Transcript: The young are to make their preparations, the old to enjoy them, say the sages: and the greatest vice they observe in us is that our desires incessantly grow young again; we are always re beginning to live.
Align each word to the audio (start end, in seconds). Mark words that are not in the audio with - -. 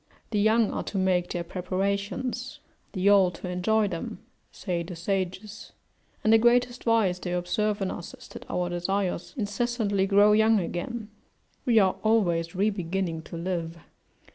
The 0.31 0.39
young 0.39 0.71
are 0.71 0.81
to 0.85 0.97
make 0.97 1.29
their 1.29 1.43
preparations, 1.43 2.59
the 2.93 3.07
old 3.11 3.35
to 3.35 3.47
enjoy 3.49 3.87
them, 3.87 4.17
say 4.51 4.81
the 4.81 4.95
sages: 4.95 5.73
and 6.23 6.33
the 6.33 6.39
greatest 6.39 6.85
vice 6.85 7.19
they 7.19 7.31
observe 7.33 7.83
in 7.83 7.91
us 7.91 8.15
is 8.15 8.27
that 8.29 8.49
our 8.49 8.67
desires 8.67 9.35
incessantly 9.37 10.07
grow 10.07 10.31
young 10.31 10.59
again; 10.59 11.11
we 11.67 11.77
are 11.77 11.97
always 12.03 12.55
re 12.55 12.71
beginning 12.71 13.21
to 13.21 13.37
live. 13.37 13.77